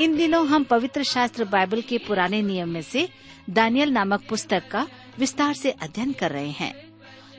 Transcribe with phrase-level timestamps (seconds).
[0.00, 3.08] इन दिनों हम पवित्र शास्त्र बाइबल के पुराने नियम में से
[3.50, 4.86] दानियल नामक पुस्तक का
[5.18, 6.74] विस्तार से अध्ययन कर रहे हैं,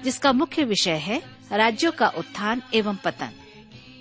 [0.04, 1.22] जिसका मुख्य विषय है
[1.52, 3.32] राज्यों का उत्थान एवं पतन।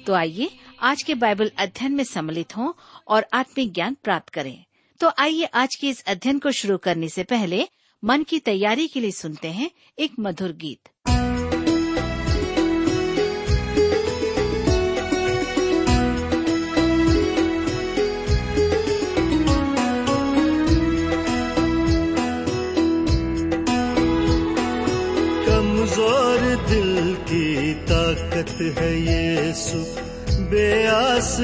[0.06, 2.72] तो आइए आज के बाइबल अध्ययन में सम्मिलित हों
[3.08, 4.64] और आत्मिक ज्ञान प्राप्त करें।
[5.00, 7.68] तो आइए आज के इस अध्ययन को शुरू करने से पहले
[8.02, 10.88] मन की तैयारी के लिए सुनते हैं एक मधुर गीत।
[31.33, 31.37] बेआस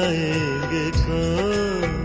[0.00, 2.00] जाएँगे काम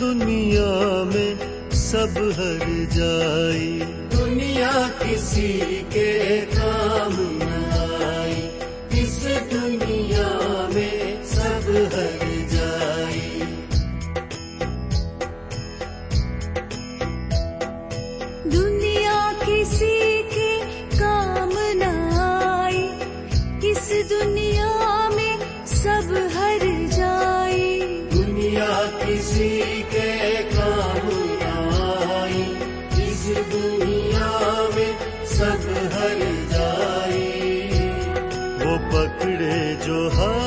[0.00, 1.30] दुनिया में
[1.76, 3.66] सब हर जाए।
[4.16, 4.72] दुनिया
[5.02, 5.52] किसी
[5.94, 7.19] के काम
[29.04, 29.50] किसी
[29.92, 30.10] के
[30.52, 31.08] काम
[31.86, 32.42] आई
[33.06, 34.30] इस दुनिया
[34.74, 35.66] में सब
[36.52, 37.24] जाए
[38.64, 40.39] वो पकड़े जो हाथ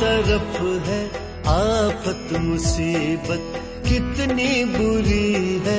[0.00, 1.00] तरफ़ है
[1.48, 3.42] आफत मुसीबत
[3.88, 5.78] कितनी बुरी है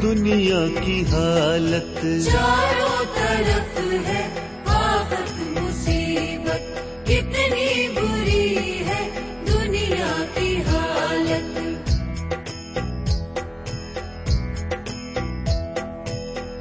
[0.00, 4.22] दुनिया की हालत। चारों तरफ़ है
[4.68, 6.62] आफत मुसीबत
[7.08, 8.48] कितनी बुरी
[8.88, 9.02] है
[9.44, 11.52] दुनिया की हालत।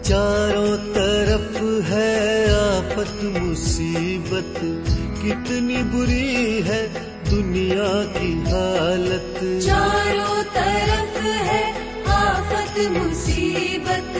[0.03, 2.11] चारों तरफ़ है
[2.51, 4.53] आफत मुसीबत
[5.23, 6.88] कितनी बुरी है
[7.39, 11.73] दुनिया की हालत। चारों तरफ़ है
[12.05, 14.13] आफत मुसीबत।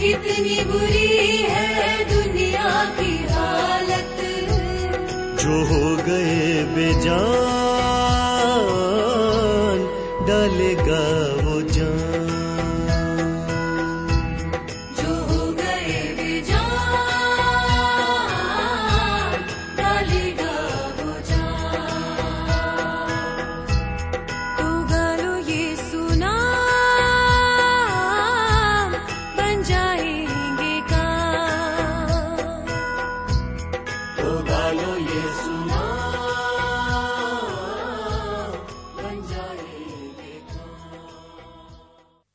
[0.00, 4.16] कितनी बुरी है दुनिया की हालत।
[5.42, 7.42] जो हो गए बेजान
[10.28, 11.41] डालेगा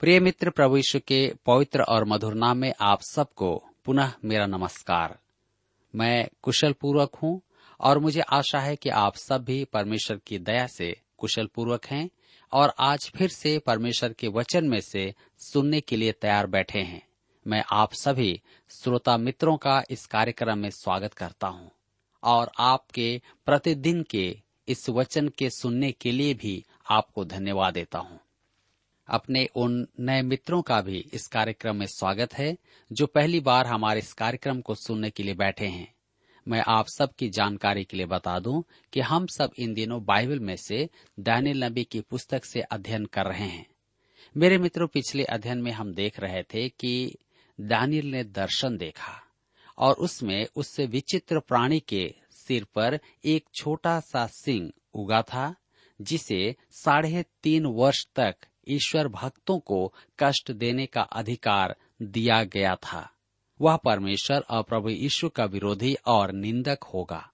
[0.07, 5.19] प्रिय मित्र प्रभु यीशु के पवित्र और मधुर नाम में आप सबको पुनः मेरा नमस्कार।
[5.95, 7.41] मैं कुशल पूर्वक हूँ
[7.79, 12.09] और मुझे आशा है कि आप सब भी परमेश्वर की दया से कुशल पूर्वक हैं
[12.51, 17.07] और आज फिर से परमेश्वर के वचन में से सुनने के लिए तैयार बैठे हैं।
[17.47, 21.71] मैं आप सभी श्रोता मित्रों का इस कार्यक्रम में स्वागत करता हूँ
[22.23, 28.19] और आपके प्रतिदिन के इस वचन के सुनने के लिए भी आपको धन्यवाद देता हूँ।
[29.09, 32.57] अपने उन नए मित्रों का भी इस कार्यक्रम में स्वागत है,
[32.91, 35.93] जो पहली बार हमारे इस कार्यक्रम को सुनने के लिए बैठे हैं।
[36.47, 38.63] मैं आप सबकी जानकारी के लिए बता दूँ
[38.93, 40.89] कि हम सब इन दिनों बाइबल में से
[41.19, 43.65] दानियल नबी की पुस्तक से अध्ययन कर रहे हैं।
[44.37, 47.15] मेरे मित्रों, पिछले अध्ययन में हम देख रहे थे कि
[47.61, 49.23] दानियल ने दर्शन देखा
[49.77, 55.55] और उसमें उससे विचित्र प्राणी के सिर पर एक छोटा सा सिंह उगा था,
[56.01, 58.35] जिसे साढ़े तीन वर्ष तक
[58.67, 63.09] ईश्वर भक्तों को कष्ट देने का अधिकार दिया गया था।
[63.59, 67.29] वह परमेश्वर और प्रभु यीशु का विरोधी और निंदक होगा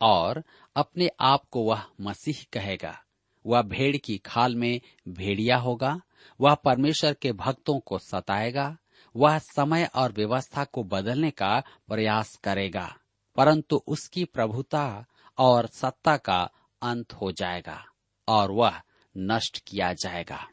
[0.00, 0.42] और
[0.76, 2.98] अपने आप को वह मसीह कहेगा।
[3.46, 6.00] वह भेड़ की खाल में भेड़िया होगा।
[6.40, 8.76] वह परमेश्वर के भक्तों को सताएगा।
[9.16, 12.94] वह समय और व्यवस्था को बदलने का प्रयास करेगा,
[13.36, 15.04] परंतु उसकी प्रभुता
[15.38, 16.40] और सत्ता का
[16.82, 17.84] अंत हो जाएगा
[18.28, 18.80] और वह
[19.16, 20.48] नष्ट किया जाएगा।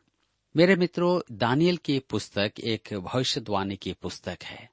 [0.56, 4.70] मेरे मित्रों, दानियल की पुस्तक एक भविष्यवाणी की पुस्तक है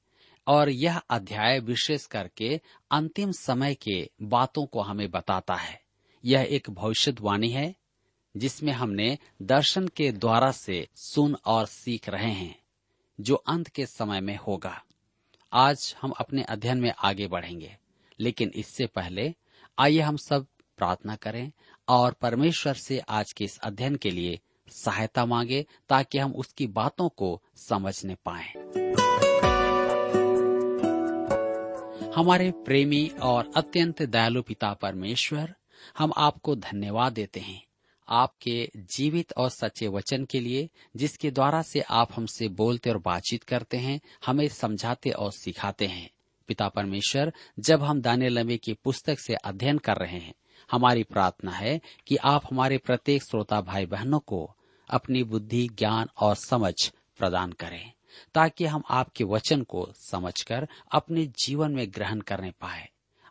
[0.46, 2.60] और यह अध्याय विशेष करके
[2.90, 5.82] अंतिम समय के बातों को हमें बताता है।
[6.24, 7.74] यह एक भविष्यवाणी है,
[8.36, 12.58] जिसमें हमने दर्शन के द्वारा से सुन और सीख रहे हैं,
[13.20, 14.84] जो अंत के समय में होगा।
[15.52, 17.76] आज हम अपने अध्ययन में आगे बढ़ेंगे,
[18.20, 19.34] लेकिन इससे पहले
[19.78, 20.46] आइए हम सब
[20.76, 21.52] प्रार्थना करें।
[21.88, 27.08] और परमेश्वर से आज के इस अध्ययन के लिए सहायता मांगे ताकि हम उसकी बातों
[27.08, 28.52] को समझने पाए।
[32.16, 35.54] हमारे प्रेमी और अत्यंत दयालु पिता परमेश्वर,
[35.98, 37.64] हम आपको धन्यवाद देते हैं।
[38.08, 43.42] आपके जीवित और सच्चे वचन के लिए, जिसके द्वारा से आप हमसे बोलते और बातचीत
[43.42, 46.10] करते हैं, हमें समझाते और सिखाते हैं।
[46.46, 50.34] पिता परमेश्वर, जब हम दाने लंबे की पुस्तक से अध्ययन कर रहे हैं
[50.70, 54.54] हमारी प्रार्थना है कि आप हमारे प्रत्येक श्रोता भाई बहनों को
[54.90, 57.92] अपनी बुद्धि, ज्ञान और समझ प्रदान करें,
[58.34, 62.88] ताकि हम आपके वचन को समझकर अपने जीवन में ग्रहण करने पाए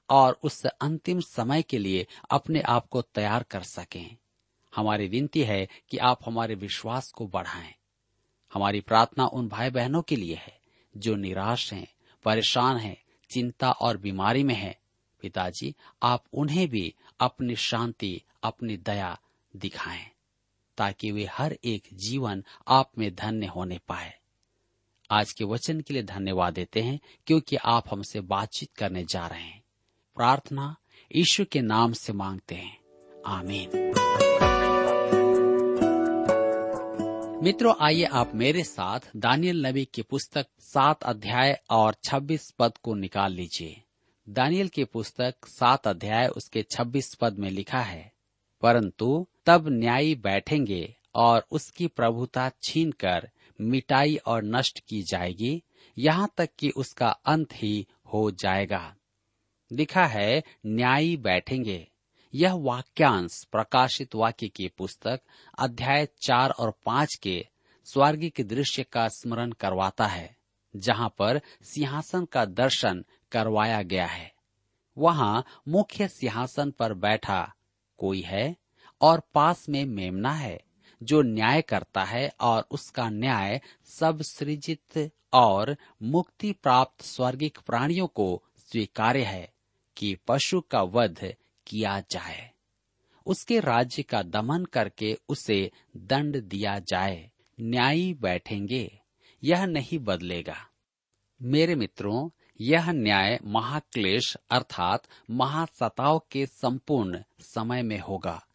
[0.10, 4.18] और उस अंतिम समय के लिए अपने आप को तैयार कर सकें।
[4.76, 7.74] हमारी विनती है कि आप हमारे विश्वास को बढ़ाएँ।
[8.54, 10.60] हमारी प्रार्थना उन भाई बहनों के लिए है
[10.98, 11.88] जो निराश हैं,
[12.24, 14.76] परेशान हैं, चिंता और बीमारी में हैं।
[15.22, 19.20] पिताजी, आप उन्हें भी अपनी शांति, अपनी दया
[19.56, 20.12] दिखाएँ,
[20.78, 24.20] ताकि वे हर एक जीवन आप में धन्य होने पाए।
[25.12, 29.44] आज के वचन के लिए धन्यवाद देते हैं, क्योंकि आप हमसे बातचीत करने जा रहे
[29.44, 29.64] हैं।
[30.16, 30.76] प्रार्थना
[31.16, 32.80] ईश्वर के नाम से मांगते हैं।
[33.26, 33.92] आमीन।
[37.44, 42.94] मित्रों, आइए आप मेरे साथ दानियल नबी की पुस्तक सात अध्याय और छब्बीस पद को
[42.94, 43.82] निकाल लीजिए।
[44.28, 48.12] दानियल की पुस्तक सात अध्याय उसके छब्बीस पद में लिखा है,
[48.64, 53.30] परंतु तब न्यायी बैठेंगे और उसकी प्रभुता छीनकर
[53.60, 55.62] मिटाई और नष्ट की जाएगी,
[55.98, 58.96] यहाँ तक कि उसका अंत ही हो जाएगा।
[59.72, 61.88] लिखा है, न्यायी बैठेंगे।
[62.34, 65.20] यह वाक्यांश प्रकाशित वाक्य की पुस्तक
[65.58, 67.46] अध्याय चार और पाँच के
[67.88, 70.36] स्वर्गिक दृश्य का स्मरण करवाता है,
[70.74, 73.04] जहाँ पर सिंहासन का दर्शन
[73.36, 74.34] करवाया गया है।
[74.98, 77.54] वहाँ मुख्य सिंहासन पर बैठा
[77.98, 78.56] कोई है
[79.02, 80.60] और पास में मेमना है,
[81.04, 88.44] जो न्याय करता है और उसका न्याय सब सृजित और मुक्ति प्राप्त स्वर्गिक प्राणियों को
[88.58, 89.54] स्वीकार्य है
[89.98, 91.36] कि पशु का वध
[91.68, 92.52] किया जाए।
[93.26, 99.00] उसके राज्य का दमन करके उसे दंड दिया जाए। न्यायी बैठेंगे,
[99.44, 100.58] यह नहीं बदलेगा।
[101.42, 102.30] मेरे मित्रों
[102.62, 108.48] यह न्याय महाक्लेश अर्थात महासताव के संपूर्ण समय में होगा।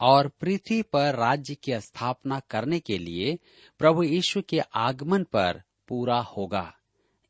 [0.00, 3.38] और पृथ्वी पर राज्य की स्थापना करने के लिए
[3.78, 6.76] प्रभु यीशु के आगमन पर पूरा होगा।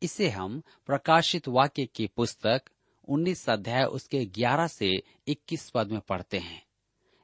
[0.02, 2.62] इसे हम प्रकाशित वाक्य की पुस्तक
[3.08, 6.65] 19 अध्याय उसके 11 से 21 पद में पढ़ते हैं।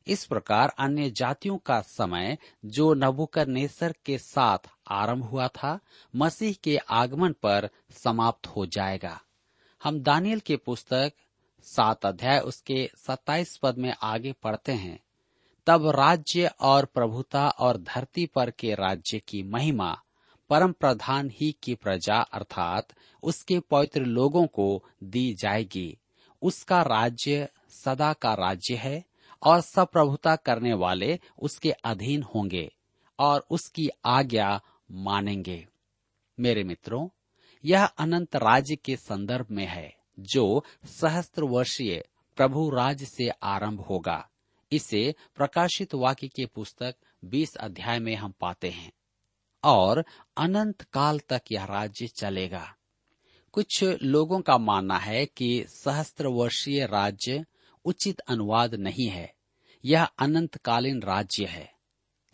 [0.06, 5.80] इस प्रकार अन्य जातियों का समय जो नबुकर नेसर के साथ आरंभ हुआ था,
[6.16, 9.20] मसीह के आगमन पर समाप्त हो जाएगा।
[9.82, 11.12] हम दानियल के पुस्तक
[11.62, 15.00] सात अध्याय उसके सत्ताईस पद में आगे पढ़ते हैं।
[15.66, 20.02] तब राज्य और प्रभुता और धरती पर के राज्य की महिमा,
[20.50, 22.88] परम प्रधान ही की प्रजा अर्थात
[23.22, 25.98] उसके पवित्र लोगों को दी जाएगी।
[26.42, 29.11] उसका राज्य सदा का राज्य है
[29.42, 32.74] और सब प्रभुता करने वाले उसके अधीन होंगे
[33.18, 35.68] और उसकी आज्ञा मानेंगे।
[36.40, 37.08] मेरे मित्रों,
[37.64, 44.28] यह अनंत राज्य के संदर्भ में है, जो सहस्त्र वर्षीय प्रभु राज्य से आरंभ होगा।
[44.72, 46.94] इसे प्रकाशित वाक्य के पुस्तक
[47.24, 48.92] 20 अध्याय में हम पाते हैं।
[49.64, 50.04] और
[50.36, 52.76] अनंत काल तक यह राज्य चलेगा।
[53.52, 57.44] कुछ लोगों का मानना है कि सहस्त्र वर्षीय राज्य
[57.84, 59.34] उचित अनुवाद नहीं है।
[59.84, 61.72] यह अनंतकालीन राज्य है।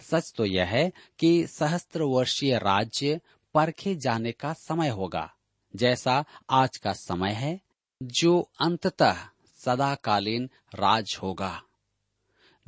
[0.00, 3.20] सच तो यह है कि सहस्त्र वर्षीय राज्य
[3.54, 5.34] परखे जाने का समय होगा,
[5.76, 7.60] जैसा आज का समय है,
[8.02, 9.16] जो अंततः
[9.56, 11.62] सदाकालीन राज होगा।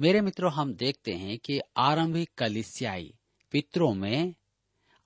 [0.01, 3.15] मेरे मित्रों, हम देखते हैं कि आरंभिक कलिसियाई
[3.51, 4.35] पितरों में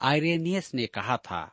[0.00, 1.52] आयरेनियस ने कहा था,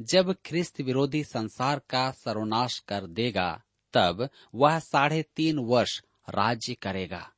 [0.00, 3.62] जब ख्रिस्त विरोधी संसार का सर्वनाश कर देगा
[3.92, 7.30] तब वह साढ़े तीन वर्ष राज्य करेगा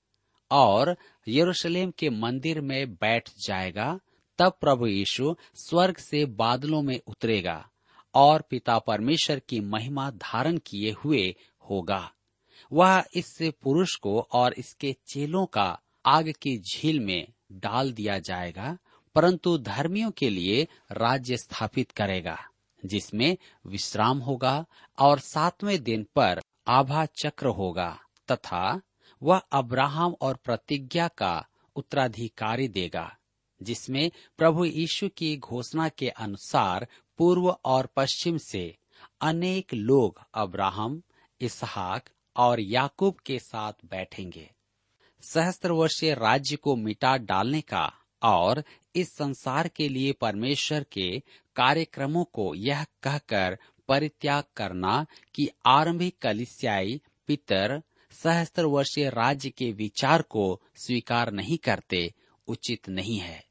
[0.50, 0.96] और
[1.28, 3.98] यरूशलेम के मंदिर में बैठ जाएगा।
[4.38, 7.70] तब प्रभु यीशु स्वर्ग से बादलों में उतरेगा
[8.14, 11.34] और पिता परमेश्वर की महिमा धारण किए हुए
[11.70, 12.12] होगा।
[12.72, 18.78] वह इस पुरुष को और इसके चेलों का आग की झील में डाल दिया जाएगा,
[19.14, 22.38] परंतु धर्मियों के लिए राज्य स्थापित करेगा।
[22.84, 23.36] जिसमें
[23.66, 24.64] विश्राम होगा
[24.98, 27.90] और सातवें दिन पर आभा चक्र होगा
[28.30, 28.80] तथा
[29.22, 31.46] वह अब्राहम और प्रतिज्ञा का
[31.76, 33.16] उत्तराधिकारी देगा,
[33.60, 36.86] जिसमें प्रभु यीशु की घोषणा के अनुसार
[37.18, 38.76] पूर्व और पश्चिम से
[39.20, 41.02] अनेक लोग अब्राहम,
[41.40, 44.50] इसहाक और याकूब के साथ बैठेंगे।
[45.22, 48.62] सहस्त्र वर्षीय राज्य को मिटा डालने का और
[48.96, 51.22] इस संसार के लिए परमेश्वर के
[51.56, 57.82] कार्यक्रमों को यह कहकर परित्याग करना कि आरंभिक कलिसियाई पितर
[58.12, 62.14] सहस्त्र वर्षीय राज्य के विचार को स्वीकार नहीं करते,
[62.48, 63.44] उचित नहीं है।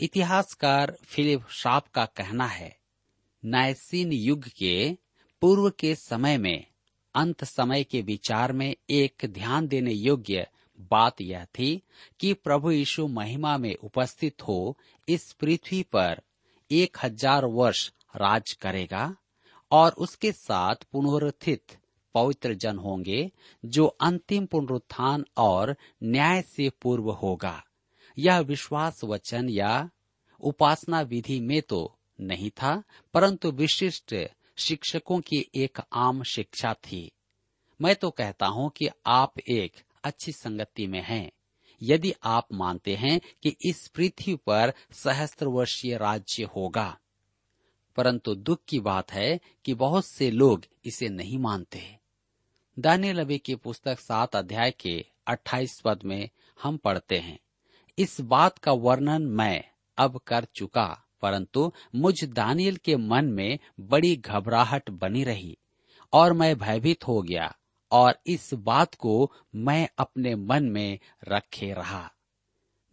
[0.00, 2.76] इतिहासकार फिलिप शाप का कहना है,
[3.44, 4.98] नायसीन युग के
[5.40, 6.66] पूर्व के समय में,
[7.14, 10.46] अंत समय के विचार में एक ध्यान देने योग्य
[10.90, 11.82] बात यह थी
[12.20, 16.20] कि प्रभु यीशु महिमा में उपस्थित हो इस पृथ्वी पर
[16.74, 19.14] एक हज़ार वर्ष राज करेगा
[19.70, 21.76] और उसके साथ पुनरुत्थित
[22.14, 23.30] पवित्र जन होंगे,
[23.64, 27.62] जो अंतिम पुनरुत्थान और न्याय से पूर्व होगा।
[28.18, 29.90] यह विश्वास वचन या
[30.42, 32.82] उपासना विधि में तो नहीं था,
[33.14, 34.14] परंतु विशिष्ट
[34.58, 37.10] शिक्षकों की एक आम शिक्षा थी।
[37.80, 41.30] मैं तो कहता हूँ कि आप एक अच्छी संगति में हैं।
[41.82, 46.98] यदि आप मानते हैं कि इस पृथ्वी पर सहस्त्र वर्षीय राज्य होगा।
[47.96, 51.98] परंतु दुख की बात है कि बहुत से लोग इसे नहीं मानते।
[52.78, 56.28] दानिय लवी की पुस्तक सात अध्याय के अट्ठाईस पद में
[56.62, 57.38] हम पढ़ते हैं,
[57.98, 59.64] इस बात का वर्णन मैं
[59.98, 65.58] अब कर चुका, परंतु मुझ दानियल के मन में बड़ी घबराहट बनी रही
[66.12, 67.54] और मैं भयभीत हो गया।
[67.90, 70.98] और इस बात को मैं अपने मन में
[71.28, 72.12] रखे रहा।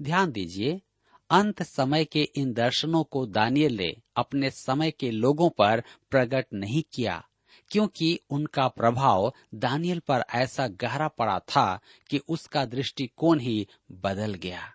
[0.02, 0.82] ध्यान दीजिए,
[1.30, 6.84] अंत समय के इन दर्शनों को दानियल ने अपने समय के लोगों पर प्रकट नहीं
[6.94, 7.28] किया,
[7.70, 11.80] क्योंकि उनका प्रभाव दानियल पर ऐसा गहरा पड़ा था
[12.10, 14.74] कि उसका दृष्टिकोण ही बदल गया।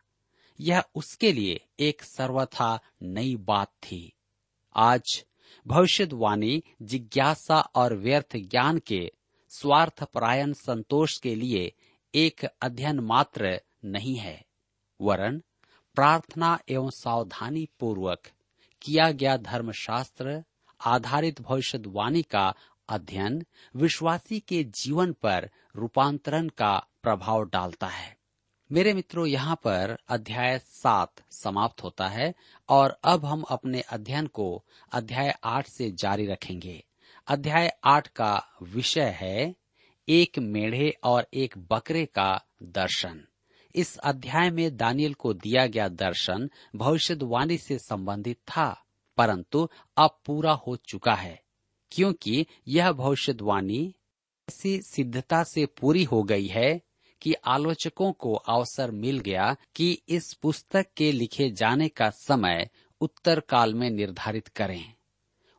[0.60, 4.12] यह उसके लिए एक सर्वथा नई बात थी।
[4.76, 5.24] आज
[5.66, 9.12] भविष्यवाणी, जिज्ञासा और व्यर्थ ज्ञान के
[9.60, 11.72] स्वार्थ परायण संतोष के लिए
[12.14, 14.44] एक अध्ययन मात्र नहीं है।
[15.00, 15.42] वरन
[15.94, 18.22] प्रार्थना एवं सावधानी पूर्वक
[18.82, 20.44] किया गया धर्मशास्त्र,
[20.80, 22.54] आधारित भविष्यवाणी का
[22.88, 23.46] अध्ययन
[23.76, 28.16] विश्वासी के जीवन पर रूपांतरण का प्रभाव डालता है।
[28.72, 32.34] मेरे मित्रों, यहाँ पर अध्याय सात समाप्त होता है
[32.68, 36.84] और अब हम अपने अध्ययन को अध्याय आठ से जारी रखेंगे।
[37.28, 39.54] अध्याय आठ का विषय है
[40.08, 43.20] एक मेढ़े और एक बकरे का दर्शन।
[43.74, 48.84] इस अध्याय में दानियल को दिया गया दर्शन भविष्यवाणी से संबंधित था,
[49.18, 51.42] परंतु अब पूरा हो चुका है,
[51.92, 53.94] क्योंकि यह भविष्यवाणी
[54.48, 56.80] ऐसी सिद्धता से पूरी हो गई है
[57.22, 62.68] कि आलोचकों को अवसर मिल गया कि इस पुस्तक के लिखे जाने का समय
[63.00, 64.95] उत्तर काल में निर्धारित करें।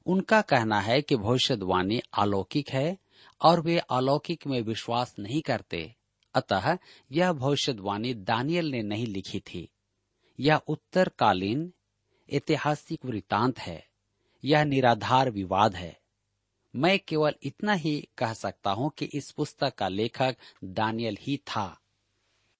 [0.07, 2.97] उनका कहना है कि भविष्यवाणी अलौकिक है
[3.41, 5.95] और वे अलौकिक में विश्वास नहीं करते।
[6.33, 6.77] अतः
[7.11, 9.69] यह भविष्यवाणी दानियल ने नहीं लिखी थी।
[10.39, 11.73] यह उत्तरकालीन
[12.33, 13.87] ऐतिहासिक वृतांत है।
[14.43, 16.01] यह निराधार विवाद है।
[16.75, 21.81] मैं केवल इतना ही कह सकता हूँ कि इस पुस्तक का लेखक दानियल ही था।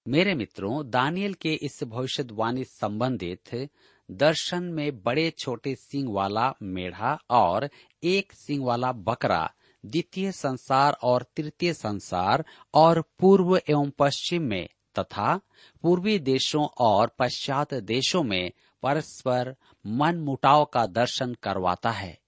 [0.08, 3.70] मेरे मित्रों, दानियल के इस भविष्यवाणी संबंधित
[4.10, 7.70] दर्शन में बड़े छोटे सिंह वाला मेढ़ा और
[8.02, 9.52] एक सिंह वाला बकरा,
[9.86, 15.40] द्वितीय संसार और तृतीय संसार और पूर्व एवं पश्चिम में तथा
[15.82, 18.50] पूर्वी देशों और पश्चात देशों में
[18.82, 22.18] परस्पर मन मुटाव का दर्शन करवाता है।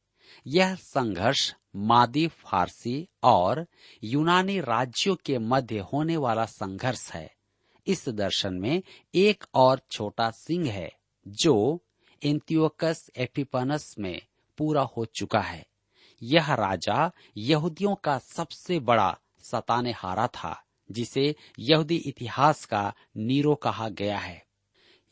[0.46, 3.66] यह संघर्ष मादी, फारसी और
[4.04, 7.34] यूनानी राज्यों के मध्य होने वाला संघर्ष है।
[7.86, 8.82] इस दर्शन में
[9.14, 10.99] एक और छोटा सिंह है।
[11.30, 11.82] जो
[12.24, 14.22] एंतियोकस एपिपनस में
[14.58, 15.66] पूरा हो चुका है।
[16.22, 23.88] यह राजा यहूदियों का सबसे बड़ा सताने हारा था, जिसे यहूदी इतिहास का नीरो कहा
[23.88, 24.44] गया है।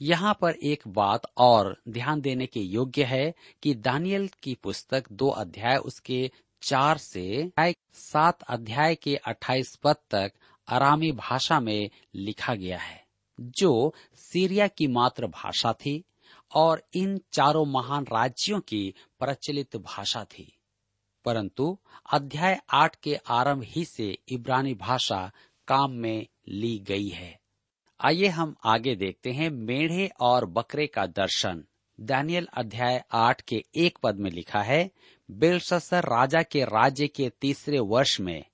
[0.03, 5.29] यहाँ पर एक बात और ध्यान देने के योग्य है कि दानियल की पुस्तक दो
[5.29, 6.31] अध्याय उसके
[6.63, 7.53] चार से
[7.93, 10.33] सात अध्याय के अट्ठाईस पद तक
[10.69, 13.08] आरामी भाषा में लिखा गया है।
[13.40, 16.04] जो सीरिया की मातृभाषा थी
[16.54, 20.52] और इन चारों महान राज्यों की प्रचलित भाषा थी।
[21.25, 21.78] परंतु
[22.12, 25.33] अध्याय आठ के आरंभ ही से इब्रानी भाषा
[25.68, 27.40] काम में ली गई है।
[28.00, 31.64] आइए हम आगे देखते हैं मेढ़े और बकरे का दर्शन।
[32.00, 34.90] दानियल अध्याय आठ के एक पद में लिखा है
[35.30, 38.45] बेलससर राजा के राज्य के तीसरे वर्ष में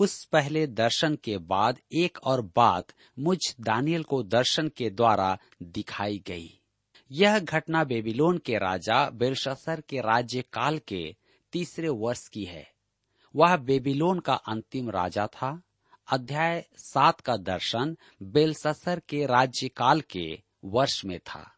[0.00, 2.86] उस पहले दर्शन के बाद एक और बात
[3.18, 6.60] मुझ दानियल को दर्शन के द्वारा दिखाई गई।
[7.10, 11.16] यह घटना बेबीलोन के राजा बेलशसर के राज्य काल के
[11.52, 12.72] तीसरे वर्ष की है।
[13.36, 15.62] वह बेबीलोन का अंतिम राजा था।
[16.12, 21.56] अध्याय सात का दर्शन बेलससर के राज्यकाल के वर्ष में था।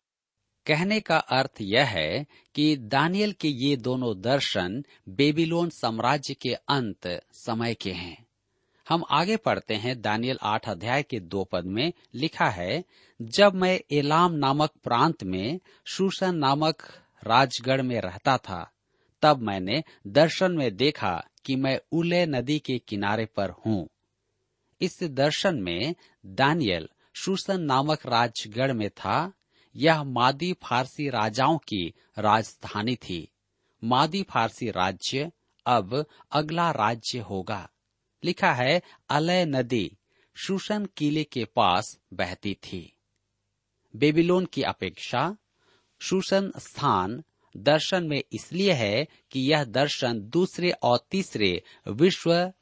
[0.66, 7.26] कहने का अर्थ यह है कि दानियल के ये दोनों दर्शन बेबीलोन साम्राज्य के अंत
[7.32, 8.26] समय के हैं।
[8.88, 12.84] हम आगे पढ़ते हैं दानियल आठ अध्याय के दो पद में लिखा है,
[13.22, 16.82] जब मैं एलाम नामक प्रांत में शूशन नामक
[17.24, 18.70] राजगढ़ में रहता था,
[19.22, 23.88] तब मैंने दर्शन में देखा कि मैं उले नदी के किनारे पर हूँ।
[24.80, 25.94] इस दर्शन में
[26.26, 29.32] दानियल शूसन नामक राजगढ़ में था।
[29.76, 33.28] यह मादी फारसी राजाओं की राजधानी थी।
[33.84, 35.32] मादी फारसी राज्य
[35.66, 37.68] अब अगला राज्य होगा।
[38.24, 39.96] लिखा है, अलय नदी,
[40.34, 42.96] शूशन किले के पास बहती थी।
[43.96, 45.36] बेबीलोन की अपेक्षा
[46.00, 47.22] शूशन स्थान
[47.56, 52.52] दर्शन में इसलिए है कि यह दर्शन दूसरे और तीसरे विश्व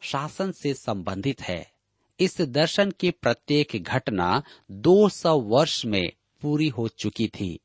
[0.00, 1.72] शासन से संबंधित है।
[2.20, 7.60] इस दर्शन की प्रत्येक घटना 200 वर्ष में पूरी हो चुकी थी।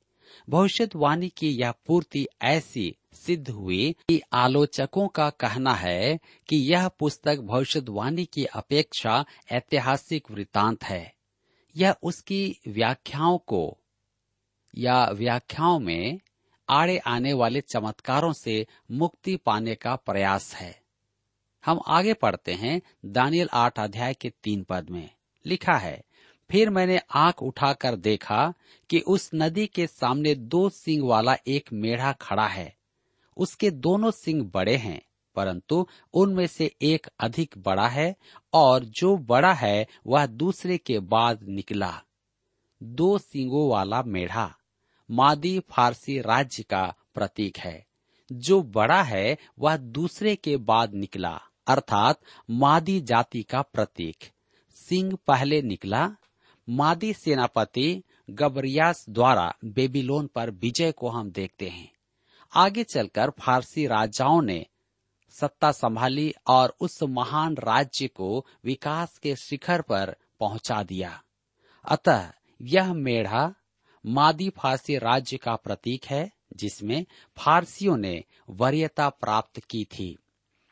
[0.50, 7.39] भविष्यवाणी की यह पूर्ति ऐसी सिद्ध हुई कि आलोचकों का कहना है कि यह पुस्तक
[7.39, 11.13] भविष्यवाणी की अपेक्षा ऐतिहासिक वृतांत है।
[11.78, 13.78] यह उसकी व्याख्याओं को
[14.78, 16.20] या व्याख्याओं में
[16.70, 20.82] आड़े आने वाले चमत्कारों से मुक्ति पाने का प्रयास है।
[21.65, 25.10] हम आगे पढ़ते हैं, दानियल आठ अध्याय के तीन पद में।
[25.46, 26.04] लिखा है
[26.52, 28.54] फिर मैंने आँख उठाकर देखा
[28.90, 32.76] कि उस नदी के सामने दो सिंग वाला एक मेढ़ा खड़ा है।
[33.38, 35.02] उसके दोनों सिंग बड़े हैं,
[35.36, 38.16] परंतु उनमें से एक अधिक बड़ा है
[38.54, 42.02] और जो बड़ा है वह दूसरे के बाद निकला।
[42.84, 44.56] दो सिंगों वाला मेढ़ा,
[45.12, 47.86] मादी फारसी राज्य का प्रतीक है।
[48.32, 54.24] जो बड़ा है, वह दूसरे के बाद निकला, अर्थात मादी जाति का प्रतीक।
[54.72, 56.16] सिंह पहले निकला
[56.70, 61.92] मादी सेनापति गबरियास द्वारा बेबीलोन पर विजय को हम देखते हैं।
[62.54, 64.66] आगे चलकर फारसी राजाओं ने
[65.30, 71.24] सत्ता संभाली और उस महान राज्य को विकास के शिखर पर पहुँचा दिया।
[71.86, 73.54] अतः यह मेढ़ा
[74.06, 77.06] मादी फारसी राज्य का प्रतीक है, जिसमें
[77.38, 80.18] फारसियों ने वरीयता प्राप्त की थी।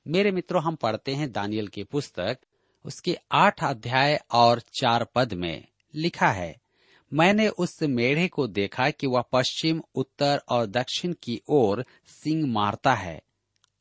[0.08, 2.38] मेरे मित्रों, हम पढ़ते हैं दानियल की पुस्तक,
[2.86, 6.56] उसके आठ अध्याय और चार पद में। लिखा है,
[7.12, 12.94] मैंने उस मेढ़े को देखा कि वह पश्चिम, उत्तर और दक्षिण की ओर सिंग मारता
[12.94, 13.22] है,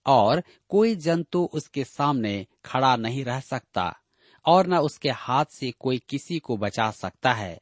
[0.06, 3.94] और कोई जंतु उसके सामने खड़ा नहीं रह सकता,
[4.46, 7.60] और न उसके हाथ से कोई किसी को बचा सकता है,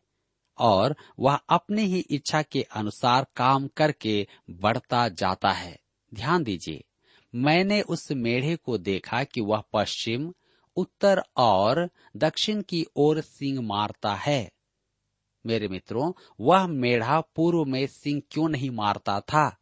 [0.58, 5.78] और वह अपनी ही इच्छा के अनुसार काम करके बढ़ता जाता है।
[6.12, 6.84] ध्यान दीजिए,
[7.34, 10.32] मैंने उस मेढ़े को देखा कि वह पश्चिम
[10.76, 14.52] उत्तर और दक्षिण की ओर सिंह मारता है।
[15.46, 19.56] मेरे मित्रों, वह मेढ़ा पूर्व में सिंह क्यों नहीं मारता था?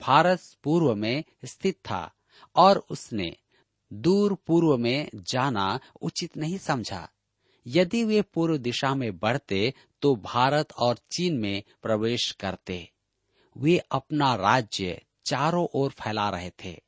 [0.00, 2.14] फारस पूर्व में स्थित था
[2.56, 3.36] और उसने
[3.92, 7.08] दूर पूर्व में जाना उचित नहीं समझा।
[7.66, 12.90] यदि वे पूर्व दिशा में बढ़ते तो भारत और चीन में प्रवेश करते।
[13.56, 16.82] वे अपना राज्य चारों ओर फैला रहे थे।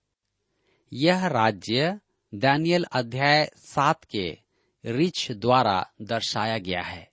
[0.93, 2.01] यह राज्य
[2.35, 4.39] दानियल अध्याय सात के
[4.85, 7.11] रिच द्वारा दर्शाया गया है।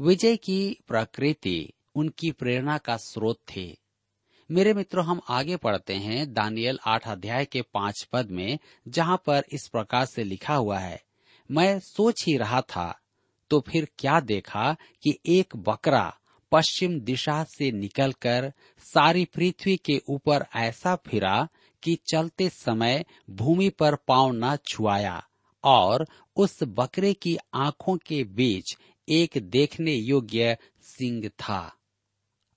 [0.00, 3.78] विजय की प्रकृति उनकी प्रेरणा का स्रोत थी।
[4.50, 9.44] मेरे मित्रों, हम आगे पढ़ते हैं दानियल आठ अध्याय के पाँच पद में, जहाँ पर
[9.52, 11.02] इस प्रकार से लिखा हुआ है,
[11.50, 12.98] मैं सोच ही रहा था
[13.50, 16.14] तो फिर क्या देखा कि एक बकरा
[16.52, 21.48] पश्चिम दिशा से निकलकर सारी पृथ्वी के ऊपर ऐसा फिरा
[21.82, 25.28] कि चलते समय भूमि पर पाँव न छुआया
[25.64, 28.76] और उस बकरे की आँखों के बीच
[29.08, 31.76] एक देखने योग्य सिंह था।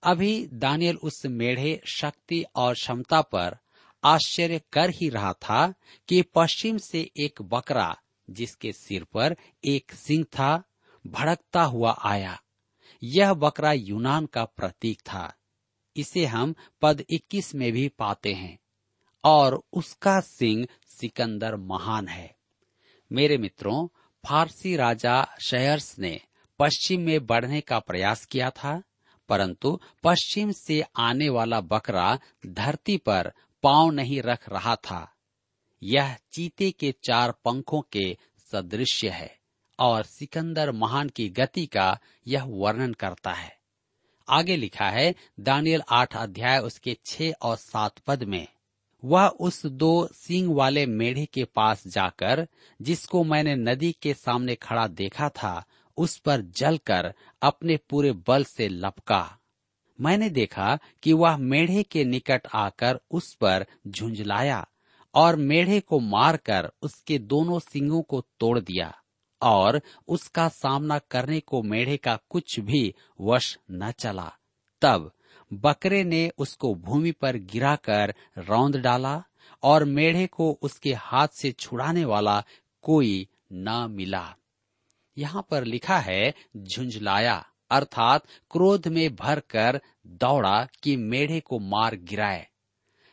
[0.04, 3.58] अभी दानियल उस मेढ़े, शक्ति और क्षमता पर
[4.04, 5.74] आश्चर्य कर ही रहा था
[6.08, 7.98] कि पश्चिम से एक बकरा,
[8.30, 10.64] जिसके सिर पर एक सिंह था,
[11.08, 12.42] भड़कता हुआ आया।
[13.04, 15.34] यह बकरा यूनान का प्रतीक था।
[15.96, 18.60] इसे हम पद 21 में भी पाते हैं।
[19.24, 22.36] और उसका सिंह सिकंदर महान है।
[23.12, 23.88] मेरे मित्रों,
[24.26, 26.22] फारसी राजा शहर्स ने
[26.60, 28.84] पश्चिम में बढ़ने का प्रयास किया था,
[29.30, 35.16] परंतु पश्चिम से आने वाला बकरा धरती पर पाँव नहीं रख रहा था।
[35.84, 38.18] यह चीते के चार पंखों के
[38.52, 39.40] सदृश्य है
[39.80, 43.58] और सिकंदर महान की गति का यह वर्णन करता है।
[44.30, 48.48] आगे लिखा है, दानियल आठ अध्याय उसके छह और सात पद में
[49.04, 52.48] वह उस दो सिंग वाले मेढ़े के पास जाकर,
[52.82, 55.64] जिसको मैंने नदी के सामने खड़ा देखा था,
[55.98, 59.38] उस पर जलकर अपने पूरे बल से लपका।
[60.02, 64.68] मैंने देखा कि वह मेढ़े के निकट आकर उस पर झुंझलाया
[65.14, 68.94] और मेढ़े को मारकर उसके दोनों सिंगों को तोड़ दिया
[69.42, 74.32] और उसका सामना करने को मेढ़े का कुछ भी वश न चला।
[74.82, 75.12] तब
[75.54, 79.24] बकरे ने उसको भूमि पर गिराकर रौंद डाला
[79.64, 82.44] और मेढ़े को उसके हाथ से छुड़ाने वाला
[82.82, 84.36] कोई न मिला।
[85.18, 92.48] यहाँ पर लिखा है, झुंझलाया, अर्थात क्रोध में भरकर दौड़ा कि मेढ़े को मार गिराए।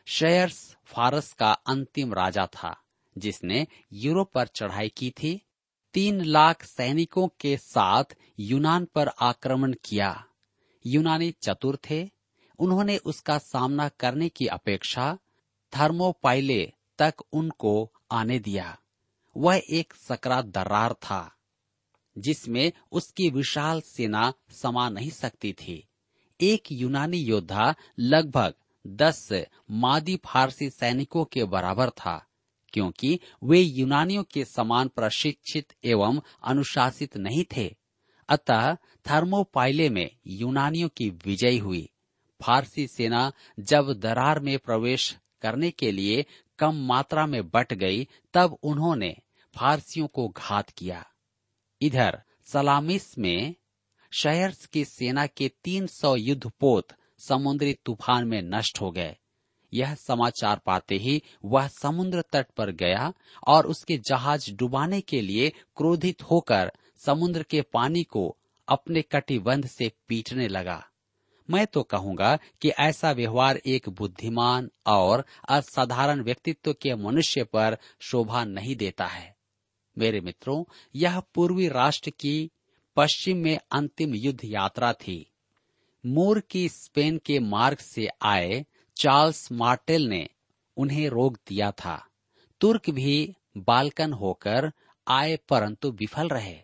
[0.05, 2.75] शेयर्स फारस का अंतिम राजा था,
[3.17, 5.41] जिसने यूरोप पर चढ़ाई की थी।
[5.93, 8.03] तीन लाख सैनिकों के साथ
[8.39, 10.25] यूनान पर आक्रमण किया।
[10.85, 12.18] यूनानी चतुर थे
[12.59, 15.17] उन्होंने उसका सामना करने की अपेक्षा
[15.73, 18.77] थर्मोपाइले तक उनको आने दिया।
[19.37, 21.35] वह एक सकरा दरार था,
[22.17, 25.87] जिसमें उसकी विशाल सेना समा नहीं सकती थी।
[26.39, 28.53] एक यूनानी योद्धा लगभग
[28.87, 29.29] दस
[29.71, 32.25] मादी फारसी सैनिकों के बराबर था,
[32.73, 37.75] क्योंकि वे यूनानियों के समान प्रशिक्षित एवं अनुशासित नहीं थे।
[38.29, 38.75] अतः
[39.09, 41.89] थर्मोपाइले में यूनानियों की विजय हुई।
[42.41, 46.25] फारसी सेना जब दरार में प्रवेश करने के लिए
[46.59, 49.15] कम मात्रा में बट गई, तब उन्होंने
[49.55, 51.05] फारसियों को घात किया।
[51.81, 53.55] इधर, सलामिस में
[54.11, 59.15] शहर की सेना के 300 युद्धपोत समुद्री तूफ़ान में नष्ट हो गए।
[59.73, 63.13] यह समाचार पाते ही वह समुद्र तट पर गया
[63.47, 66.71] और उसके जहाज़ डुबाने के लिए क्रोधित होकर
[67.05, 70.88] समुद्र के पानी को अपने कटिबंध से पीटने लगा।
[71.49, 78.43] मैं तो कहूँगा कि ऐसा व्यवहार एक बुद्धिमान और असाधारण व्यक्तित्व के मनुष्य पर शोभा
[78.43, 79.35] नहीं देता है।
[79.97, 80.63] मेरे मित्रों,
[80.95, 82.51] यह पूर्वी राष्ट्र की
[82.95, 85.31] पश्चिम में अंतिम युद्ध यात्रा थी।
[86.05, 90.29] मूर की स्पेन के मार्ग से आए चार्ल्स मार्टेल ने
[90.77, 92.07] उन्हें रोक दिया था।
[92.61, 94.71] तुर्क भी बालकन होकर
[95.07, 96.57] आए परंतु विफल रहे।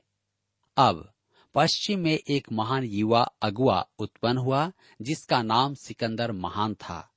[0.77, 1.14] अब
[1.55, 7.13] पश्चिम में एक महान युवा अगुआ उत्पन्न हुआ, जिसका नाम सिकंदर महान था।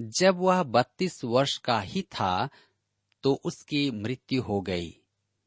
[0.00, 2.48] जब वह बत्तीस वर्ष का ही था
[3.22, 4.94] तो उसकी मृत्यु हो गई।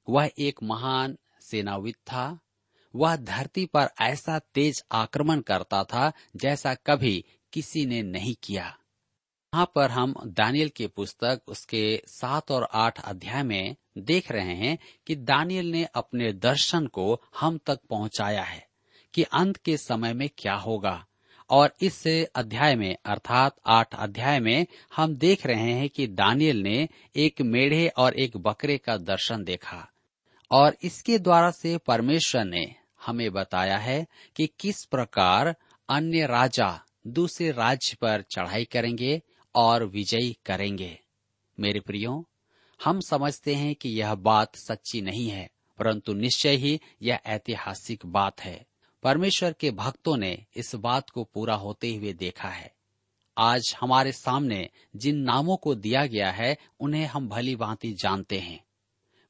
[0.09, 2.39] वह एक महान सेनाविद था।
[2.95, 8.77] वह धरती पर ऐसा तेज आक्रमण करता था, जैसा कभी किसी ने नहीं किया।
[9.55, 14.77] यहाँ पर हम दानियल की पुस्तक उसके सात और आठ अध्याय में देख रहे हैं
[15.07, 18.65] कि दानियल ने अपने दर्शन को हम तक पहुँचाया है
[19.13, 21.05] कि अंत के समय में क्या होगा।
[21.49, 26.87] और इस अध्याय में, अर्थात आठ अध्याय में, हम देख रहे हैं कि दानियल ने
[27.15, 29.87] एक मेढ़े और एक बकरे का दर्शन देखा।
[30.51, 32.63] और इसके द्वारा से परमेश्वर ने
[33.05, 35.55] हमें बताया है कि किस प्रकार
[35.89, 39.21] अन्य राजा दूसरे राज्य पर चढ़ाई करेंगे
[39.55, 40.99] और विजयी करेंगे।
[41.59, 42.27] मेरे प्रियो,
[42.79, 48.41] हम समझते हैं कि यह बात सच्ची नहीं है, परंतु निश्चय ही यह ऐतिहासिक बात
[48.41, 48.65] है।
[49.03, 52.73] परमेश्वर के भक्तों ने इस बात को पूरा होते हुए देखा है।
[53.37, 58.63] आज हमारे सामने जिन नामों को दिया गया है, उन्हें हम भली भांति जानते हैं।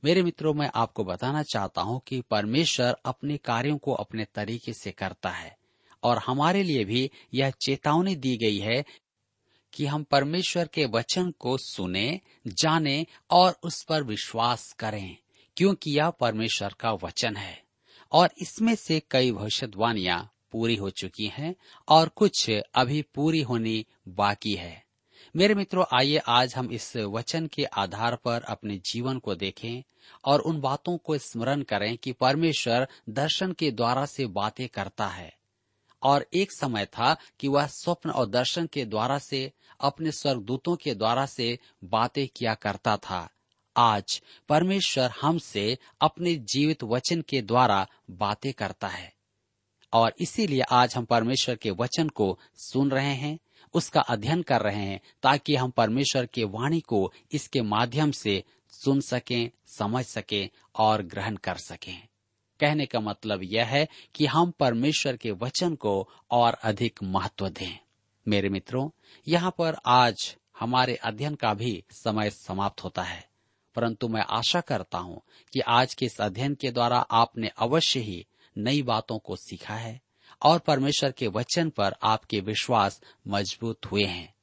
[0.04, 4.92] मेरे मित्रों, मैं आपको बताना चाहता हूँ कि परमेश्वर अपने कार्यों को अपने तरीके से
[4.92, 5.58] करता है,
[6.04, 8.86] और हमारे लिए भी यह चेतावनी दी गई है
[9.74, 15.18] कि हम परमेश्वर के वचन को सुने, जाने और उस पर विश्वास करें,
[15.58, 17.64] क्योंकि यह परमेश्वर का वचन है।
[18.12, 21.56] और इसमें से कई भविष्यवाणियाँ पूरी हो चुकी हैं
[21.90, 24.86] और कुछ अभी पूरी होनी बाकी है।
[25.36, 29.84] मेरे मित्रों, आइए आज हम इस वचन के आधार पर अपने जीवन को देखें
[30.26, 35.41] और उन बातों को स्मरण करें कि परमेश्वर दर्शन के द्वारा से बातें करता है।
[36.04, 40.96] और एक समय था कि वह स्वप्न और दर्शन के द्वारा से, अपने स्वर्गदूतों के
[40.96, 43.30] द्वारा से बातें किया करता था।
[43.78, 49.14] आज परमेश्वर हमसे अपने जीवित वचन के द्वारा बातें करता है।
[49.94, 53.40] और इसीलिए आज हम परमेश्वर के वचन को सुन रहे हैं,
[53.74, 59.02] उसका अध्ययन कर रहे हैं, ताकि हम परमेश्वर के वाणी को इसके माध्यम से सुन
[59.02, 62.08] सकें, समझ सकें और ग्रहण कर सकें।
[62.62, 67.78] कहने का मतलब यह है कि हम परमेश्वर के वचन को और अधिक महत्व दें।
[68.26, 68.90] मेरे मित्रों,
[69.28, 73.26] यहाँ पर आज हमारे अध्ययन का भी समय समाप्त होता है,
[73.76, 75.22] परंतु मैं आशा करता हूँ
[75.54, 80.00] कि आज के इस अध्ययन के द्वारा आपने अवश्य ही नई बातों को सीखा है
[80.42, 84.34] और परमेश्वर के वचन पर आपके विश्वास मज़बूत हुए हैं।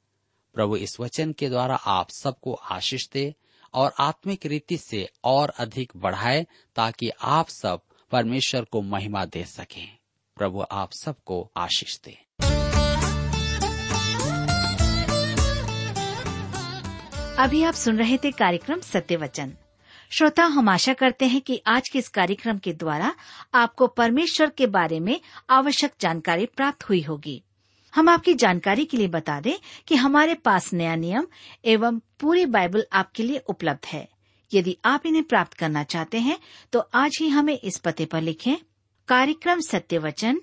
[0.55, 3.33] प्रभु, इस वचन के द्वारा आप सबको आशीष दे
[3.73, 9.85] और आत्मिक रीति से और अधिक बढ़ाए ताकि आप सब परमेश्वर को महिमा दे सके।
[10.35, 12.17] प्रभु आप सबको आशीष दे।
[17.39, 19.53] अभी आप सुन रहे थे कार्यक्रम सत्य वचन।
[20.11, 23.15] श्रोता, हम आशा करते हैं कि आज के इस कार्यक्रम के द्वारा
[23.53, 27.43] आपको परमेश्वर के बारे में आवश्यक जानकारी प्राप्त हुई होगी।
[27.95, 29.55] हम आपकी जानकारी के लिए बता दें
[29.87, 31.27] कि हमारे पास नया नियम
[31.65, 34.09] एवं पूरी बाइबल आपके लिए उपलब्ध है।
[34.53, 36.37] यदि आप इन्हें प्राप्त करना चाहते हैं
[36.73, 38.55] तो आज ही हमें इस पते पर लिखें,
[39.07, 40.41] कार्यक्रम Satyavachan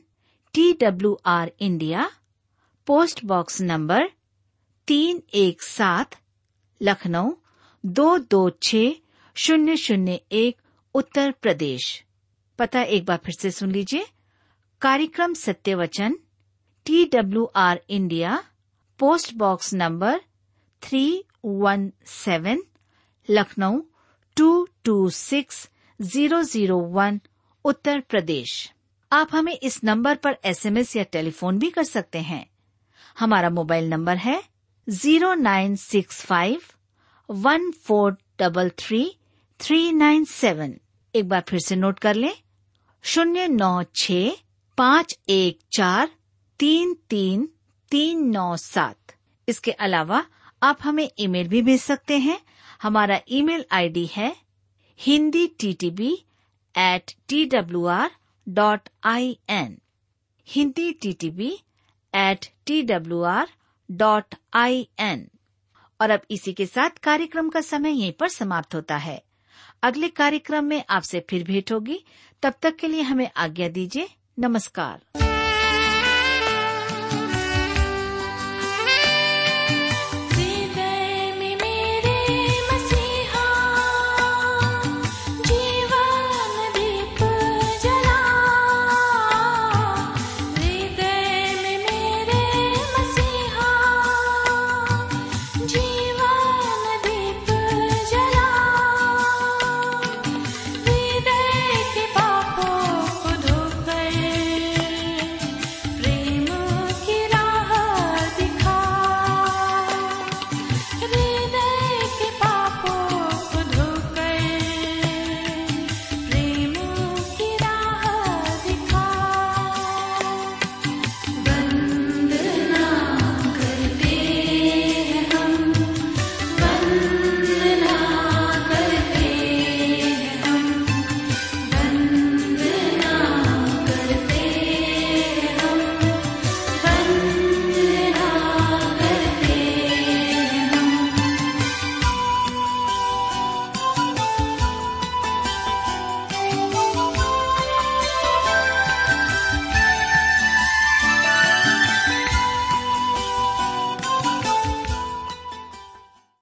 [0.55, 2.11] T W R India
[2.87, 4.11] post box number
[4.89, 6.17] तीन एक सात,
[6.81, 7.33] लखनऊ,
[7.85, 8.77] दो दो छ
[9.37, 10.57] शून्य शून्य एक,
[10.95, 12.05] उत्तर प्रदेश।
[12.59, 14.07] पता एक बार फिर से सुन लीजिए।
[14.83, 16.19] कार्यक्रम Satyavachan
[16.87, 18.43] T W R India
[19.01, 20.21] post box number
[20.83, 21.05] three
[21.45, 22.63] one seven
[23.29, 23.81] Lucknow
[24.37, 25.69] two two six
[26.01, 27.21] zero zero one,
[27.65, 28.51] Uttar Pradesh.
[29.13, 32.47] आप हमें इस नंबर पर एसएमएस या टेलीफोन भी कर सकते हैं।
[33.19, 34.43] हमारा मोबाइल नंबर है
[34.87, 36.63] zero nine six five
[37.29, 39.01] one four double three
[39.61, 40.75] three nine seven.
[41.15, 42.35] एक बार फिर से नोट कर लें।
[43.05, 44.13] शून्य नौ छ
[44.79, 46.11] पाँच एक चार
[46.61, 47.49] तीन तीन
[47.91, 49.15] तीन नौ सात।
[49.49, 50.25] इसके अलावा
[50.63, 52.39] आप हमें ईमेल भी भेज सकते हैं
[52.83, 54.37] हमारा ईमेल आईडी है
[54.99, 56.13] Hindi T T B
[56.79, 58.11] at T W R
[58.49, 59.79] dot I N
[60.49, 61.53] Hindi T T B
[62.15, 63.49] at T W R
[63.91, 65.29] dot I N
[66.01, 69.23] और अब इसी के साथ कार्यक्रम का समय यहीं पर समाप्त होता है।
[69.83, 72.05] अगले कार्यक्रम में आपसे फिर भेंट होगी।
[72.43, 74.09] तब तक के लिए हमें आज्ञा दीजिए।
[74.39, 75.01] नमस्कार।